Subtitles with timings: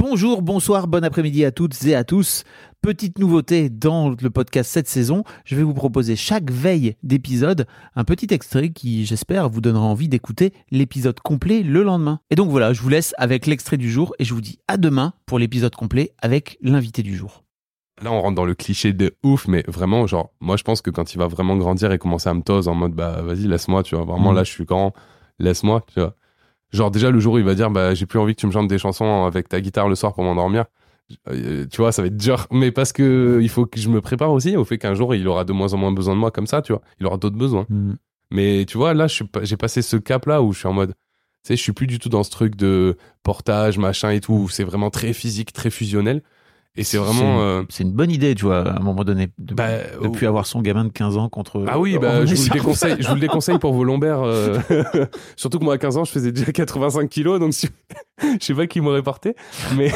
[0.00, 2.44] Bonjour, bonsoir, bon après-midi à toutes et à tous.
[2.82, 8.04] Petite nouveauté dans le podcast cette saison, je vais vous proposer chaque veille d'épisode un
[8.04, 12.20] petit extrait qui, j'espère, vous donnera envie d'écouter l'épisode complet le lendemain.
[12.28, 14.76] Et donc voilà, je vous laisse avec l'extrait du jour et je vous dis à
[14.76, 17.42] demain pour l'épisode complet avec l'invité du jour.
[18.02, 20.90] Là, on rentre dans le cliché de ouf, mais vraiment, genre, moi, je pense que
[20.90, 23.82] quand il va vraiment grandir et commencer à me tose en mode, bah, vas-y, laisse-moi,
[23.82, 24.04] tu vois.
[24.04, 24.36] Vraiment, Mhm.
[24.36, 24.92] là, je suis grand,
[25.38, 26.14] laisse-moi, tu vois.
[26.72, 28.52] Genre, déjà, le jour où il va dire, bah, j'ai plus envie que tu me
[28.52, 30.64] chantes des chansons avec ta guitare le soir pour m'endormir.
[31.28, 32.46] euh, Tu vois, ça va être dur.
[32.52, 35.26] Mais parce que il faut que je me prépare aussi au fait qu'un jour, il
[35.28, 36.82] aura de moins en moins besoin de moi comme ça, tu vois.
[37.00, 37.66] Il aura d'autres besoins.
[38.32, 39.06] Mais tu vois, là,
[39.42, 40.96] j'ai passé ce cap-là où je suis en mode, tu
[41.44, 44.48] sais, je suis plus du tout dans ce truc de portage, machin et tout, où
[44.48, 46.22] c'est vraiment très physique, très fusionnel.
[46.76, 47.40] Et c'est vraiment.
[47.40, 49.68] euh, C'est une bonne idée, tu vois, à un moment donné, de, Bah,
[50.02, 51.64] de plus avoir son gamin de 15 ans contre.
[51.68, 54.22] Ah oui, on bah, je, vous le déconseille, je vous le déconseille pour vos lombaires.
[54.22, 54.58] euh,
[55.36, 57.68] Surtout que moi, à 15 ans, je faisais déjà 85 kilos, donc si-
[58.40, 59.34] je sais pas qui m'aurait porté.
[59.76, 59.92] Mais,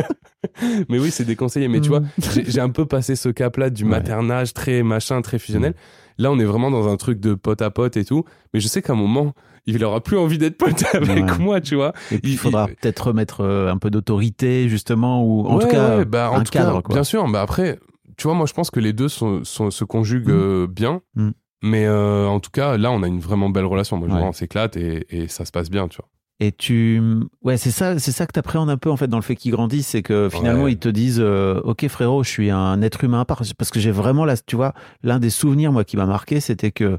[0.88, 1.68] mais oui, c'est déconseillé.
[1.68, 2.00] Mais tu vois,
[2.32, 3.90] j'ai j'ai un peu passé ce cap-là du Ouais.
[3.90, 5.74] maternage très machin, très fusionnel.
[6.18, 8.24] Là, on est vraiment dans un truc de pote à pote et tout.
[8.52, 9.32] Mais je sais qu'à un moment,
[9.66, 11.38] il aura plus envie d'être pote avec Ouais.
[11.38, 11.92] moi, tu vois.
[12.10, 15.64] Et puis il faudra il- peut-être remettre euh, un peu d'autorité, justement, ou en Ouais,
[15.64, 16.76] tout cas bah, en un tout cadre.
[16.76, 16.94] cas, quoi.
[16.94, 17.78] Bien sûr, bah après,
[18.16, 20.32] tu vois, moi je pense que les deux sont, sont- se conjuguent Mm.
[20.32, 21.00] euh, bien.
[21.14, 21.30] Mm.
[21.62, 23.98] Mais euh, en tout cas, là, on a une vraiment belle relation.
[23.98, 26.08] Moi, je on s'éclate et, et ça se passe bien, tu vois.
[26.42, 27.02] Et tu,
[27.42, 29.52] ouais, c'est ça, c'est ça que t'appréhendes un peu en fait dans le fait qu'ils
[29.52, 30.72] grandissent, c'est que finalement Ouais.
[30.72, 33.78] ils te disent, euh, ok frérot, je suis un être humain à part, parce que
[33.78, 36.98] j'ai vraiment là, tu vois, l'un des souvenirs moi qui m'a marqué, c'était que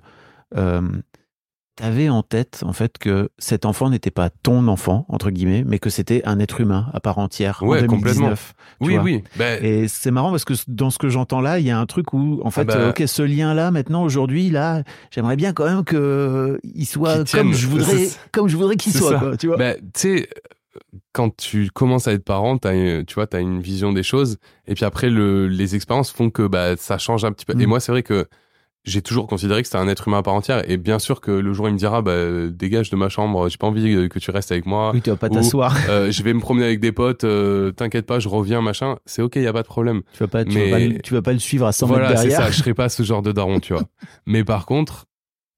[0.58, 0.82] euh,
[1.76, 5.80] t'avais en tête en fait que cet enfant n'était pas ton enfant entre guillemets, mais
[5.80, 8.54] que c'était un être humain à part entière Ouais, en 2019.
[8.82, 9.24] tu Oui, oui.
[9.38, 11.86] Bah, Et c'est marrant parce que dans ce que j'entends là, il y a un
[11.86, 12.76] truc où, en fait, bah.
[12.76, 17.40] euh, ok, ce lien-là, maintenant, aujourd'hui, là, j'aimerais bien quand même que il soit Qu'il
[17.40, 19.58] comme je voudrais, comme je voudrais qu'il soit, quoi, tu vois.
[19.58, 20.30] bah, tu sais,
[21.14, 24.38] quand tu commences à être parent, une- tu vois, as une vision des choses.
[24.68, 27.54] Et puis après, le, les expériences font que bah, ça change un petit peu.
[27.54, 27.62] Mm.
[27.62, 28.28] Et moi, c'est vrai que
[28.84, 30.68] j'ai toujours considéré que c'était un être humain à part entière.
[30.70, 33.48] Et bien sûr que le jour où il me dira, bah, dégage de ma chambre,
[33.50, 34.92] j'ai pas envie que tu restes avec moi.
[34.94, 35.78] oui, tu vas pas t'asseoir.
[35.90, 38.98] Euh, je vais me promener avec des potes, euh, t'inquiète pas, je reviens, machin.
[39.06, 40.02] C'est ok, y a pas de problème.
[40.14, 41.86] Tu vas pas, tu, Mais- vas pas, le- tu vas pas le suivre à 100
[41.88, 42.46] voilà, mètres c'est derrière.
[42.48, 42.52] ça.
[42.52, 43.84] Je serai pas ce genre de daron, tu vois.
[44.26, 45.06] Mais par contre,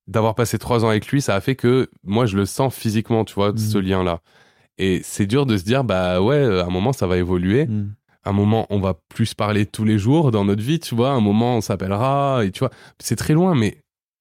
[0.07, 3.23] d'avoir passé trois ans avec lui, ça a fait que moi, je le sens physiquement,
[3.23, 4.19] tu vois, ce lien-là.
[4.77, 7.67] Et c'est dur de se dire, bah ouais, euh, à un moment, ça va évoluer.
[7.67, 7.93] Mm.
[8.25, 11.11] Un moment, on va plus parler tous les jours dans notre vie, tu vois.
[11.11, 12.69] Un moment, on s'appellera, et tu vois,
[12.99, 13.77] c'est très loin, mais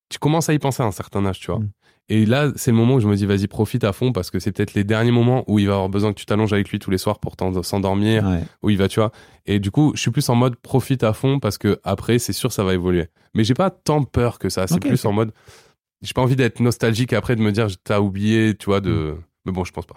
[0.09, 1.61] tu commences à y penser à un certain âge, tu vois.
[1.61, 1.71] Mm.
[2.09, 4.39] Et là, c'est le moment où je me dis, vas-y, profite à fond, parce que
[4.41, 6.79] c'est peut-être les derniers moments où il va avoir besoin que tu t'allonges avec lui
[6.79, 8.43] tous les soirs pour s'endormir, Ouais.
[8.63, 9.13] où il va, tu vois.
[9.47, 12.33] Et du coup, je suis plus en mode profite à fond parce que après, c'est
[12.33, 13.07] sûr, ça va évoluer.
[13.35, 14.67] Mais j'ai pas tant peur que ça.
[14.67, 15.33] C'est plus en mode,
[16.03, 19.15] j'ai pas envie d'être nostalgique après de me dire, t'as oublié, tu vois, de.
[19.47, 19.97] Mais bon, je pense pas.